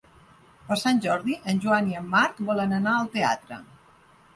Per 0.69 0.77
Sant 0.83 1.01
Jordi 1.07 1.37
en 1.53 1.63
Joan 1.67 1.95
i 1.95 2.03
en 2.03 2.11
Marc 2.17 2.43
volen 2.51 2.77
anar 2.83 2.99
al 3.05 3.17
teatre. 3.19 3.67